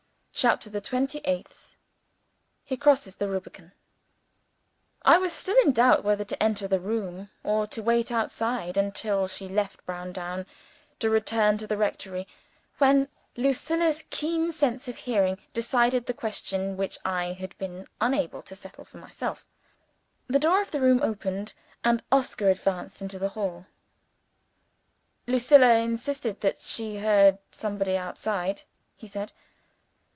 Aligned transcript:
CHAPTER 0.33 0.71
THE 0.71 0.81
TWENTY 0.81 1.21
EIGHTH 1.23 1.75
He 2.63 2.75
crosses 2.75 3.17
the 3.17 3.27
Rubicon 3.29 3.73
I 5.03 5.19
WAS 5.19 5.31
still 5.33 5.55
in 5.63 5.71
doubt, 5.71 6.03
whether 6.03 6.23
to 6.23 6.41
enter 6.41 6.67
the 6.67 6.79
room, 6.79 7.29
or 7.43 7.67
to 7.67 7.83
wait 7.83 8.11
outside 8.11 8.75
until 8.75 9.27
she 9.27 9.47
left 9.47 9.85
Browndown 9.85 10.47
to 10.97 11.11
return 11.11 11.59
to 11.59 11.67
the 11.67 11.77
rectory 11.77 12.27
when 12.79 13.07
Lucilla's 13.37 14.03
keen 14.09 14.51
sense 14.51 14.87
of 14.87 14.95
hearing 14.95 15.37
decided 15.53 16.07
the 16.07 16.13
question 16.13 16.75
which 16.75 16.97
I 17.05 17.33
had 17.33 17.55
been 17.59 17.85
unable 17.99 18.41
to 18.43 18.55
settle 18.55 18.85
for 18.85 18.97
myself. 18.97 19.45
The 20.25 20.39
door 20.39 20.59
of 20.59 20.71
the 20.71 20.81
room 20.81 21.01
opened; 21.03 21.53
and 21.83 22.01
Oscar 22.11 22.49
advanced 22.49 22.99
into 22.99 23.19
the 23.19 23.29
hall. 23.35 23.67
"Lucilla 25.27 25.75
insisted 25.75 26.41
that 26.41 26.57
she 26.57 26.97
heard 26.97 27.37
somebody 27.51 27.95
outside," 27.95 28.63
he 28.95 29.05
said. 29.07 29.33